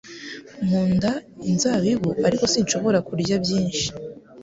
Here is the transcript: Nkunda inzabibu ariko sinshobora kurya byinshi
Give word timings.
Nkunda 0.65 1.11
inzabibu 1.51 2.09
ariko 2.27 2.43
sinshobora 2.53 2.99
kurya 3.07 3.35
byinshi 3.43 3.85